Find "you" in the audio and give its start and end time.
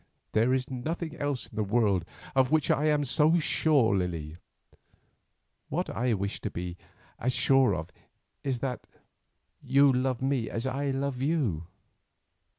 9.61-9.93, 11.21-11.67